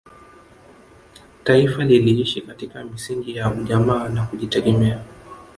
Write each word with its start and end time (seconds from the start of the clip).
taifa 1.43 1.83
liliishi 1.83 2.41
katika 2.41 2.83
misingi 2.83 3.35
ya 3.35 3.51
ujamaa 3.53 4.09
na 4.09 4.25
kujitegemea 4.25 4.99